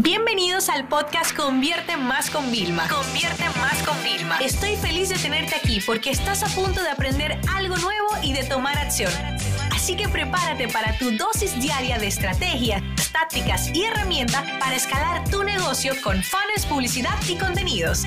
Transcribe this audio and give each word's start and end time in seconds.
Bienvenidos 0.00 0.68
al 0.68 0.86
podcast 0.86 1.36
Convierte 1.36 1.96
Más 1.96 2.30
con 2.30 2.52
Vilma. 2.52 2.86
Convierte 2.88 3.42
Más 3.58 3.82
con 3.82 4.00
Vilma. 4.04 4.38
Estoy 4.38 4.76
feliz 4.76 5.08
de 5.08 5.16
tenerte 5.16 5.56
aquí 5.56 5.80
porque 5.84 6.10
estás 6.10 6.44
a 6.44 6.46
punto 6.54 6.80
de 6.80 6.88
aprender 6.88 7.36
algo 7.52 7.76
nuevo 7.78 8.06
y 8.22 8.32
de 8.32 8.44
tomar 8.44 8.78
acción. 8.78 9.10
Así 9.72 9.96
que 9.96 10.08
prepárate 10.08 10.68
para 10.68 10.96
tu 10.98 11.10
dosis 11.16 11.60
diaria 11.60 11.98
de 11.98 12.06
estrategias, 12.06 12.80
tácticas 13.10 13.74
y 13.74 13.86
herramientas 13.86 14.44
para 14.60 14.76
escalar 14.76 15.28
tu 15.30 15.42
negocio 15.42 15.92
con 16.04 16.22
fans, 16.22 16.64
publicidad 16.68 17.18
y 17.28 17.34
contenidos. 17.34 18.04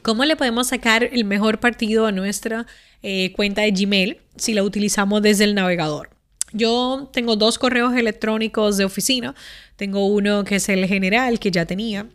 ¿Cómo 0.00 0.24
le 0.24 0.36
podemos 0.36 0.68
sacar 0.68 1.04
el 1.04 1.26
mejor 1.26 1.60
partido 1.60 2.06
a 2.06 2.12
nuestra 2.12 2.64
eh, 3.02 3.32
cuenta 3.32 3.60
de 3.60 3.72
Gmail 3.72 4.22
si 4.36 4.54
la 4.54 4.62
utilizamos 4.62 5.20
desde 5.20 5.44
el 5.44 5.54
navegador? 5.54 6.13
Yo 6.54 7.10
tengo 7.12 7.34
dos 7.36 7.58
correos 7.58 7.94
electrónicos 7.94 8.76
de 8.76 8.84
oficina. 8.84 9.34
Tengo 9.76 10.06
uno 10.06 10.44
que 10.44 10.56
es 10.56 10.68
el 10.68 10.86
general 10.86 11.40
que 11.40 11.50
ya 11.50 11.66
tenía. 11.66 12.06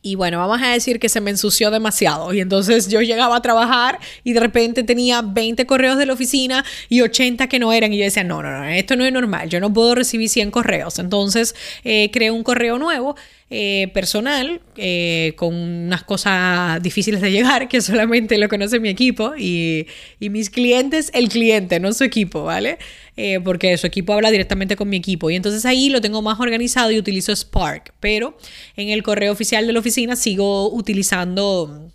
Y 0.00 0.14
bueno, 0.14 0.38
vamos 0.38 0.62
a 0.62 0.68
decir 0.68 1.00
que 1.00 1.08
se 1.08 1.20
me 1.20 1.30
ensució 1.30 1.70
demasiado. 1.70 2.32
Y 2.32 2.40
entonces 2.40 2.88
yo 2.88 3.02
llegaba 3.02 3.36
a 3.36 3.42
trabajar 3.42 3.98
y 4.24 4.32
de 4.32 4.40
repente 4.40 4.82
tenía 4.84 5.22
20 5.22 5.66
correos 5.66 5.98
de 5.98 6.06
la 6.06 6.14
oficina 6.14 6.64
y 6.88 7.02
80 7.02 7.46
que 7.48 7.58
no 7.58 7.72
eran. 7.72 7.92
Y 7.92 7.98
yo 7.98 8.04
decía, 8.04 8.24
no, 8.24 8.42
no, 8.42 8.50
no, 8.50 8.64
esto 8.64 8.96
no 8.96 9.04
es 9.04 9.12
normal. 9.12 9.50
Yo 9.50 9.60
no 9.60 9.72
puedo 9.72 9.94
recibir 9.94 10.30
100 10.30 10.50
correos. 10.50 10.98
Entonces 10.98 11.54
eh, 11.84 12.10
creé 12.10 12.30
un 12.30 12.42
correo 12.42 12.78
nuevo 12.78 13.16
eh, 13.50 13.90
personal 13.94 14.60
eh, 14.76 15.32
con 15.36 15.54
unas 15.54 16.04
cosas 16.04 16.82
difíciles 16.82 17.22
de 17.22 17.32
llegar 17.32 17.66
que 17.66 17.80
solamente 17.80 18.36
lo 18.36 18.46
conoce 18.46 18.78
mi 18.78 18.90
equipo 18.90 19.32
y, 19.38 19.86
mis 20.20 20.50
clientes, 20.50 21.10
el 21.14 21.30
cliente, 21.30 21.80
no 21.80 21.92
su 21.92 22.04
equipo, 22.04 22.44
¿vale? 22.44 22.78
Eh, 23.20 23.40
porque 23.40 23.76
su 23.76 23.84
equipo 23.88 24.12
habla 24.12 24.30
directamente 24.30 24.76
con 24.76 24.88
mi 24.88 24.96
equipo 24.96 25.28
y 25.28 25.34
entonces 25.34 25.66
ahí 25.66 25.88
lo 25.88 26.00
tengo 26.00 26.22
más 26.22 26.38
organizado 26.38 26.92
y 26.92 26.98
utilizo 26.98 27.34
Spark, 27.34 27.92
pero 27.98 28.38
en 28.76 28.90
el 28.90 29.02
correo 29.02 29.32
oficial 29.32 29.66
de 29.66 29.72
la 29.72 29.80
oficina 29.80 30.14
sigo 30.14 30.72
utilizando... 30.72 31.90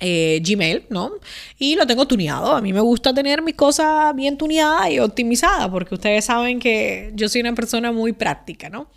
Gmail, 0.00 0.84
¿no? 0.90 1.10
Y 1.58 1.74
lo 1.74 1.84
tengo 1.84 2.06
tuneado. 2.06 2.54
A 2.54 2.60
mí 2.60 2.72
me 2.72 2.78
gusta 2.78 3.12
tener 3.12 3.42
mis 3.42 3.56
cosas 3.56 4.14
bien 4.14 4.38
tuneadas 4.38 4.88
y 4.92 5.00
optimizadas, 5.00 5.68
porque 5.70 5.96
ustedes 5.96 6.24
saben 6.24 6.60
que 6.60 7.10
yo 7.14 7.28
soy 7.28 7.40
una 7.40 7.52
persona 7.56 7.90
muy 7.90 8.12
práctica, 8.12 8.70
¿no? 8.70 8.88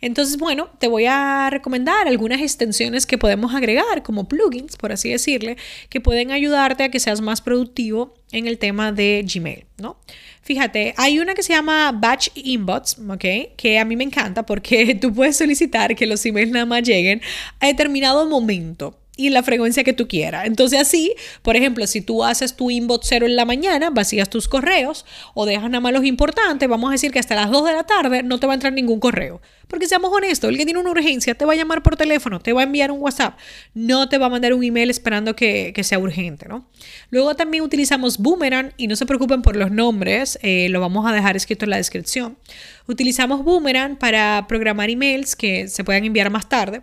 Entonces, 0.00 0.38
bueno, 0.38 0.70
te 0.78 0.88
voy 0.88 1.04
a 1.04 1.50
recomendar 1.50 2.08
algunas 2.08 2.40
extensiones 2.40 3.04
que 3.04 3.18
podemos 3.18 3.54
agregar 3.54 4.02
como 4.02 4.28
plugins, 4.28 4.76
por 4.76 4.92
así 4.92 5.10
decirle, 5.10 5.58
que 5.90 6.00
pueden 6.00 6.30
ayudarte 6.30 6.84
a 6.84 6.90
que 6.90 7.00
seas 7.00 7.20
más 7.20 7.42
productivo 7.42 8.14
en 8.32 8.46
el 8.46 8.56
tema 8.56 8.92
de 8.92 9.26
Gmail, 9.30 9.66
¿no? 9.76 9.98
Fíjate, 10.46 10.94
hay 10.96 11.18
una 11.18 11.34
que 11.34 11.42
se 11.42 11.52
llama 11.52 11.90
Batch 11.90 12.28
Inbox, 12.36 12.98
¿ok? 13.08 13.24
Que 13.56 13.80
a 13.80 13.84
mí 13.84 13.96
me 13.96 14.04
encanta 14.04 14.46
porque 14.46 14.94
tú 15.00 15.12
puedes 15.12 15.36
solicitar 15.36 15.96
que 15.96 16.06
los 16.06 16.24
emails 16.24 16.52
nada 16.52 16.64
más 16.64 16.84
lleguen 16.84 17.20
a 17.58 17.66
determinado 17.66 18.28
momento 18.28 18.96
y 19.16 19.30
la 19.30 19.42
frecuencia 19.42 19.82
que 19.82 19.94
tú 19.94 20.06
quieras. 20.06 20.46
Entonces 20.46 20.78
así, 20.78 21.14
por 21.42 21.56
ejemplo, 21.56 21.86
si 21.86 22.02
tú 22.02 22.22
haces 22.22 22.54
tu 22.54 22.70
inbox 22.70 23.06
cero 23.08 23.26
en 23.26 23.34
la 23.34 23.44
mañana, 23.44 23.90
vacías 23.90 24.28
tus 24.28 24.46
correos 24.46 25.06
o 25.34 25.46
dejas 25.46 25.70
nada 25.70 25.80
más 25.80 25.92
los 25.92 26.04
importantes, 26.04 26.68
vamos 26.68 26.90
a 26.90 26.92
decir 26.92 27.10
que 27.10 27.18
hasta 27.18 27.34
las 27.34 27.50
2 27.50 27.64
de 27.64 27.72
la 27.72 27.84
tarde 27.84 28.22
no 28.22 28.38
te 28.38 28.46
va 28.46 28.52
a 28.52 28.54
entrar 28.54 28.72
ningún 28.72 29.00
correo. 29.00 29.40
Porque 29.68 29.88
seamos 29.88 30.12
honestos, 30.12 30.50
el 30.50 30.56
que 30.56 30.64
tiene 30.64 30.78
una 30.78 30.90
urgencia 30.90 31.34
te 31.34 31.44
va 31.44 31.54
a 31.54 31.56
llamar 31.56 31.82
por 31.82 31.96
teléfono, 31.96 32.38
te 32.38 32.52
va 32.52 32.60
a 32.60 32.64
enviar 32.64 32.92
un 32.92 33.00
WhatsApp, 33.00 33.36
no 33.74 34.08
te 34.08 34.16
va 34.16 34.26
a 34.26 34.28
mandar 34.28 34.54
un 34.54 34.62
email 34.62 34.90
esperando 34.90 35.34
que, 35.34 35.74
sea 35.82 35.98
urgente, 35.98 36.46
¿no? 36.48 36.68
Luego 37.10 37.34
también 37.34 37.64
utilizamos 37.64 38.18
Boomerang 38.18 38.72
y 38.76 38.86
no 38.86 38.94
se 38.94 39.06
preocupen 39.06 39.42
por 39.42 39.56
los 39.56 39.72
nombres, 39.72 40.38
eh, 40.42 40.68
lo 40.68 40.80
vamos 40.80 41.04
a 41.06 41.12
dejar 41.12 41.36
escrito 41.36 41.64
en 41.64 41.70
la 41.70 41.78
descripción. 41.78 42.38
Utilizamos 42.86 43.44
Boomerang 43.44 43.96
para 43.96 44.46
programar 44.46 44.90
emails 44.90 45.34
que 45.34 45.66
se 45.66 45.82
puedan 45.82 46.04
enviar 46.04 46.30
más 46.30 46.48
tarde. 46.48 46.82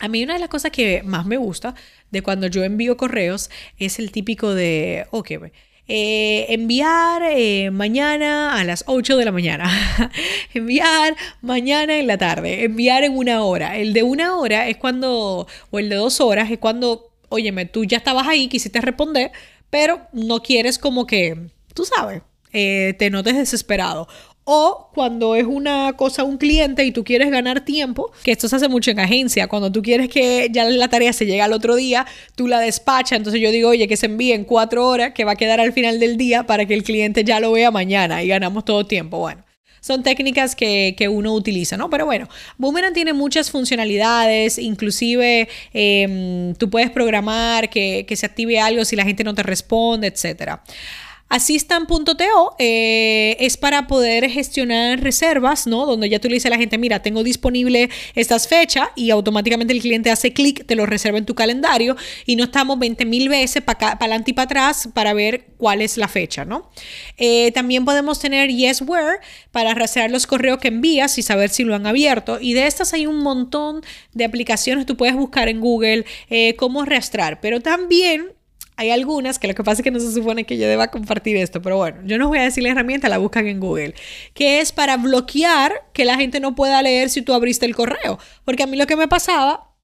A 0.00 0.08
mí 0.08 0.24
una 0.24 0.34
de 0.34 0.40
las 0.40 0.48
cosas 0.48 0.72
que 0.72 1.02
más 1.02 1.26
me 1.26 1.36
gusta 1.36 1.74
de 2.10 2.22
cuando 2.22 2.46
yo 2.46 2.64
envío 2.64 2.96
correos 2.96 3.50
es 3.78 3.98
el 3.98 4.10
típico 4.10 4.54
de, 4.54 5.06
ok, 5.10 5.30
eh, 5.92 6.46
enviar 6.48 7.22
eh, 7.22 7.70
mañana 7.70 8.58
a 8.58 8.64
las 8.64 8.84
8 8.86 9.16
de 9.16 9.24
la 9.24 9.32
mañana, 9.32 9.68
enviar 10.54 11.16
mañana 11.42 11.98
en 11.98 12.06
la 12.06 12.16
tarde, 12.16 12.64
enviar 12.64 13.04
en 13.04 13.16
una 13.16 13.42
hora. 13.42 13.76
El 13.76 13.92
de 13.92 14.02
una 14.02 14.36
hora 14.36 14.68
es 14.68 14.78
cuando, 14.78 15.46
o 15.70 15.78
el 15.78 15.88
de 15.88 15.96
dos 15.96 16.20
horas 16.20 16.50
es 16.50 16.58
cuando, 16.58 17.10
óyeme, 17.28 17.66
tú 17.66 17.84
ya 17.84 17.98
estabas 17.98 18.26
ahí, 18.26 18.48
quisiste 18.48 18.80
responder, 18.80 19.32
pero 19.68 20.00
no 20.12 20.42
quieres 20.42 20.78
como 20.78 21.06
que, 21.06 21.48
tú 21.74 21.84
sabes, 21.84 22.22
eh, 22.52 22.94
te 22.98 23.10
notes 23.10 23.36
desesperado. 23.36 24.08
O 24.52 24.90
cuando 24.92 25.36
es 25.36 25.44
una 25.46 25.92
cosa, 25.92 26.24
un 26.24 26.36
cliente 26.36 26.84
y 26.84 26.90
tú 26.90 27.04
quieres 27.04 27.30
ganar 27.30 27.64
tiempo, 27.64 28.10
que 28.24 28.32
esto 28.32 28.48
se 28.48 28.56
hace 28.56 28.68
mucho 28.68 28.90
en 28.90 28.98
agencia, 28.98 29.46
cuando 29.46 29.70
tú 29.70 29.80
quieres 29.80 30.08
que 30.08 30.48
ya 30.50 30.64
la 30.64 30.88
tarea 30.88 31.12
se 31.12 31.24
llegue 31.24 31.40
al 31.40 31.52
otro 31.52 31.76
día, 31.76 32.04
tú 32.34 32.48
la 32.48 32.58
despachas, 32.58 33.18
entonces 33.18 33.40
yo 33.40 33.52
digo, 33.52 33.68
oye, 33.68 33.86
que 33.86 33.96
se 33.96 34.06
envíe 34.06 34.32
en 34.32 34.42
cuatro 34.42 34.88
horas, 34.88 35.12
que 35.12 35.24
va 35.24 35.32
a 35.32 35.36
quedar 35.36 35.60
al 35.60 35.72
final 35.72 36.00
del 36.00 36.16
día 36.16 36.46
para 36.46 36.66
que 36.66 36.74
el 36.74 36.82
cliente 36.82 37.22
ya 37.22 37.38
lo 37.38 37.52
vea 37.52 37.70
mañana 37.70 38.24
y 38.24 38.26
ganamos 38.26 38.64
todo 38.64 38.84
tiempo. 38.84 39.18
Bueno 39.18 39.44
son 39.82 40.02
técnicas 40.02 40.54
que, 40.54 41.08
uno 41.10 41.32
utiliza, 41.32 41.78
¿no? 41.78 41.88
Pero 41.88 42.04
bueno, 42.04 42.28
Boomerang 42.58 42.92
tiene 42.92 43.14
muchas 43.14 43.50
funcionalidades, 43.50 44.58
inclusive 44.58 45.48
em, 45.72 46.54
tú 46.56 46.68
puedes 46.68 46.90
programar 46.90 47.70
que, 47.70 48.04
que, 48.06 48.14
se 48.14 48.26
active 48.26 48.60
algo 48.60 48.84
si 48.84 48.94
la 48.94 49.04
gente 49.04 49.24
no 49.24 49.34
te 49.34 49.42
responde, 49.42 50.08
etcétera. 50.08 50.62
Assistant.to 51.30 52.56
eh, 52.58 53.36
es 53.38 53.56
para 53.56 53.86
poder 53.86 54.28
gestionar 54.28 55.00
reservas, 55.00 55.68
¿no? 55.68 55.86
Donde 55.86 56.08
ya 56.08 56.18
tú 56.18 56.26
le 56.26 56.34
dices 56.34 56.46
a 56.46 56.50
la 56.50 56.58
gente, 56.58 56.76
mira, 56.76 57.02
tengo 57.02 57.22
disponible 57.22 57.88
estas 58.16 58.48
fechas 58.48 58.88
y 58.96 59.10
automáticamente 59.10 59.72
el 59.72 59.80
cliente 59.80 60.10
hace 60.10 60.32
clic, 60.32 60.66
te 60.66 60.74
lo 60.74 60.86
reserva 60.86 61.18
en 61.18 61.26
tu 61.26 61.36
calendario 61.36 61.96
y 62.26 62.34
no 62.34 62.44
estamos 62.44 62.80
20 62.80 63.04
mil 63.04 63.28
veces 63.28 63.62
para 63.62 63.92
adelante 63.92 64.32
y 64.32 64.34
para 64.34 64.46
atrás 64.46 64.88
para 64.92 65.14
ver 65.14 65.44
cuál 65.56 65.82
es 65.82 65.96
la 65.96 66.08
fecha, 66.08 66.44
¿no? 66.44 66.68
Eh, 67.16 67.52
también 67.52 67.84
podemos 67.84 68.18
tener 68.18 68.50
Yesware 68.50 69.20
para 69.52 69.72
rastrear 69.74 70.10
los 70.10 70.26
correos 70.26 70.58
que 70.58 70.68
envías 70.68 71.16
y 71.16 71.22
saber 71.22 71.50
si 71.50 71.62
lo 71.62 71.76
han 71.76 71.86
abierto. 71.86 72.38
Y 72.40 72.54
de 72.54 72.66
estas 72.66 72.92
hay 72.92 73.06
un 73.06 73.18
montón 73.18 73.82
de 74.14 74.24
aplicaciones, 74.24 74.84
tú 74.84 74.96
puedes 74.96 75.14
buscar 75.14 75.48
en 75.48 75.60
Google 75.60 76.04
eh, 76.28 76.56
cómo 76.56 76.84
rastrear, 76.84 77.40
pero 77.40 77.60
también 77.60 78.32
hay 78.80 78.90
algunas 78.90 79.38
que 79.38 79.46
lo 79.46 79.54
que 79.54 79.62
pasa 79.62 79.82
es 79.82 79.84
que 79.84 79.90
no 79.90 80.00
se 80.00 80.10
supone 80.10 80.44
que 80.44 80.56
yo 80.56 80.66
deba 80.66 80.90
compartir 80.90 81.36
esto, 81.36 81.60
pero 81.60 81.76
bueno, 81.76 81.98
yo 82.06 82.16
no 82.16 82.28
voy 82.28 82.38
a 82.38 82.44
decir 82.44 82.62
la 82.62 82.70
herramienta, 82.70 83.10
la 83.10 83.18
buscan 83.18 83.46
en 83.46 83.60
Google, 83.60 83.94
que 84.32 84.60
es 84.60 84.72
para 84.72 84.96
bloquear 84.96 85.90
que 85.92 86.06
la 86.06 86.16
gente 86.16 86.40
no 86.40 86.54
pueda 86.54 86.80
leer 86.80 87.10
si 87.10 87.20
tú 87.20 87.34
abriste 87.34 87.66
el 87.66 87.76
correo. 87.76 88.18
Porque 88.46 88.62
a 88.62 88.66
mí 88.66 88.78
lo 88.78 88.86
que 88.86 88.96
me 88.96 89.06
pasaba 89.06 89.74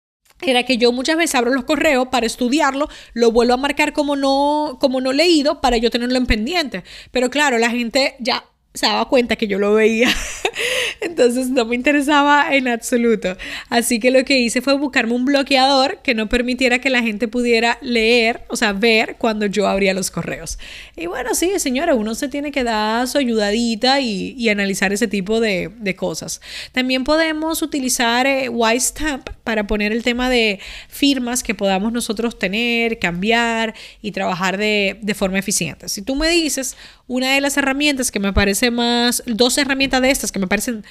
era 0.41 0.63
que 0.63 0.79
yo 0.79 0.93
muchas 0.93 1.19
veces 1.19 1.35
abro 1.35 1.53
los 1.53 1.65
correos 1.65 2.09
para 2.09 2.25
estudiarlo, 2.25 2.89
lo 3.13 3.33
vuelvo 3.33 3.53
a 3.53 3.59
marcar 3.59 3.93
como 3.93 4.17
no, 4.17 4.79
como 4.81 5.03
no 5.03 5.13
leído 5.13 5.61
para 5.61 5.77
yo 5.77 5.91
tenerlo 5.91 6.17
en 6.17 6.25
pendiente. 6.25 6.83
Pero 7.11 7.29
claro, 7.29 7.59
la 7.59 7.69
gente 7.69 8.17
ya 8.19 8.45
se 8.77 8.87
daba 8.87 9.09
cuenta 9.09 9.37
que 9.37 9.47
yo 9.47 9.59
lo 9.59 9.75
veía. 9.75 10.09
Entonces 11.01 11.51
no 11.51 11.65
me 11.65 11.75
interesaba 11.75 12.55
en 12.55 12.69
absoluto. 12.69 13.37
Así 13.69 14.01
que 14.01 14.11
lo 14.11 14.25
que 14.25 14.39
hice 14.39 14.63
fue 14.63 14.77
buscarme 14.77 15.15
un 15.15 15.25
bloqueador 15.25 15.99
que 16.03 16.15
no 16.15 16.29
permitiera 16.29 16.79
que 16.79 16.91
la 16.91 17.03
gente 17.03 17.29
pudiera 17.29 17.79
leer, 17.81 18.43
o 18.49 18.57
sea, 18.57 18.73
ver 18.73 19.17
cuando 19.19 19.47
yo 19.47 19.67
abría 19.67 19.95
los 19.95 20.11
correos. 20.11 20.59
Y 20.97 21.07
bueno, 21.07 21.35
sí, 21.35 21.51
señora, 21.59 21.95
uno 21.95 22.15
se 22.15 22.29
tiene 22.29 22.53
que 22.53 22.65
dar 22.65 23.07
su 23.09 23.19
ayudadita 23.19 24.01
y, 24.01 24.49
analizar 24.49 24.93
ese 24.93 25.09
tipo 25.09 25.41
de, 25.41 25.73
cosas. 25.97 26.41
También 26.73 27.05
podemos 27.05 27.63
utilizar 27.63 28.27
eh, 28.27 28.51
Stamp 28.79 29.31
para 29.47 29.67
poner 29.67 29.93
el 29.93 30.03
tema 30.03 30.29
de 30.29 30.61
firmas 30.89 31.43
que 31.43 31.55
podamos 31.55 31.93
nosotros 31.93 32.39
tener, 32.39 32.99
cambiar 32.99 33.75
y 34.03 34.13
trabajar 34.13 34.59
de, 34.59 34.99
de 35.01 35.15
forma 35.15 35.39
eficiente. 35.39 35.89
Si 35.89 36.03
tú 36.03 36.17
me 36.17 36.29
dices 36.29 36.77
una 37.07 37.33
de 37.33 37.41
las 37.41 37.57
herramientas 37.57 38.11
que 38.11 38.21
me 38.21 38.35
parece 38.35 38.71
más, 38.71 39.23
dos 39.25 39.57
herramientas 39.57 40.03
de 40.03 40.11
estas 40.11 40.33
que 40.33 40.39
me 40.39 40.49
parecen 40.49 40.85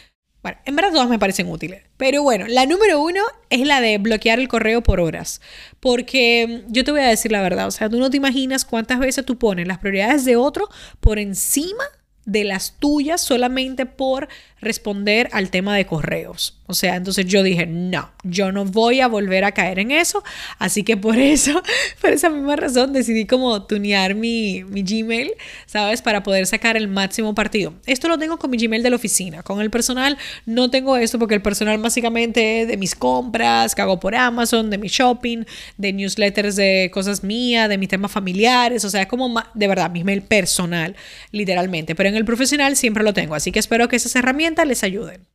bueno, 0.46 0.60
en 0.66 0.76
verdad 0.76 0.92
todas 0.92 1.10
me 1.10 1.18
parecen 1.18 1.50
útiles. 1.50 1.82
Pero 1.98 2.22
bueno, 2.22 2.46
la 2.48 2.68
número 2.68 3.02
uno 3.02 3.20
es 3.50 3.66
la 3.66 3.82
de 3.82 3.98
bloquear 3.98 4.38
el 4.38 4.48
correo 4.48 4.84
por 4.84 5.00
horas. 5.00 5.42
Porque 5.80 6.64
yo 6.68 6.84
te 6.84 6.92
voy 6.92 7.02
a 7.02 7.08
decir 7.08 7.32
la 7.32 7.42
verdad, 7.42 7.66
o 7.66 7.72
sea, 7.72 7.90
tú 7.90 7.98
no 7.98 8.12
te 8.12 8.18
imaginas 8.18 8.64
cuántas 8.64 9.00
veces 9.00 9.26
tú 9.26 9.40
pones 9.40 9.68
las 9.68 9.80
prioridades 9.80 10.24
de 10.24 10.36
otro 10.36 10.70
por 11.00 11.18
encima 11.18 11.84
de 12.26 12.44
las 12.44 12.78
tuyas 12.78 13.22
solamente 13.22 13.88
por 13.88 14.28
responder 14.60 15.30
al 15.32 15.50
tema 15.50 15.76
de 15.76 15.88
correos. 15.88 16.60
O 16.68 16.74
sea, 16.74 16.96
entonces 16.96 17.26
yo 17.28 17.44
dije, 17.44 17.68
no, 17.68 18.12
yo 18.24 18.52
no 18.52 18.66
voy 18.66 19.00
a 19.00 19.08
volver 19.08 19.44
a 19.44 19.52
caer 19.52 19.78
en 19.80 19.92
eso. 19.92 20.24
Así 20.58 20.84
que 20.84 20.98
por 20.98 21.18
eso, 21.18 21.62
por 22.02 22.10
esa 22.12 22.30
misma 22.30 22.56
razón, 22.56 22.92
decidí 22.92 23.26
como 23.26 23.64
tunear 23.64 24.16
mi, 24.16 24.64
mi 24.64 24.82
Gmail, 24.82 25.32
¿sabes? 25.68 26.02
Para 26.02 26.24
poder 26.24 26.48
sacar 26.48 26.76
el 26.76 26.88
máximo 26.88 27.36
partido. 27.36 27.74
Esto 27.86 28.08
lo 28.08 28.18
tengo 28.18 28.38
con 28.38 28.50
mi 28.50 28.58
Gmail 28.58 28.82
de 28.82 28.90
la 28.90 28.96
oficina. 28.96 29.44
Con 29.44 29.62
el 29.62 29.70
personal 29.70 30.18
no 30.46 30.72
tengo 30.72 30.98
esto 30.98 31.20
porque 31.20 31.36
el 31.36 31.42
personal 31.42 31.78
básicamente 31.78 32.62
es 32.62 32.68
de 32.68 32.78
mis 32.78 32.96
compras 32.96 33.76
que 33.76 33.82
hago 33.84 34.00
por 34.00 34.16
Amazon, 34.16 34.72
de 34.72 34.80
mi 34.80 34.88
shopping, 34.88 35.44
de 35.78 35.94
newsletters 35.94 36.56
de 36.56 36.90
cosas 36.92 37.24
mías, 37.24 37.70
de 37.70 37.78
mis 37.78 37.90
temas 37.90 38.12
familiares. 38.12 38.84
O 38.86 38.90
sea, 38.90 39.04
es 39.04 39.08
como 39.08 39.36
de 39.54 39.68
verdad 39.68 39.92
mi 39.92 40.02
email 40.02 40.24
personal, 40.24 40.96
literalmente. 41.32 41.94
Pero 41.94 42.10
en 42.10 42.16
el 42.16 42.26
profesional 42.26 42.76
siempre 42.76 43.04
lo 43.04 43.14
tengo. 43.14 43.36
Así 43.36 43.52
que 43.52 43.60
espero 43.60 43.88
que 43.88 43.98
esas 43.98 44.16
herramientas 44.16 44.68
les 44.68 44.84
ayuden. 44.84 45.35